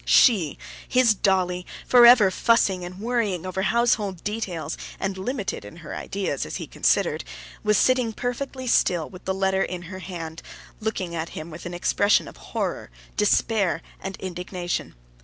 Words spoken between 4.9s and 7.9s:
and limited in her ideas, as he considered, was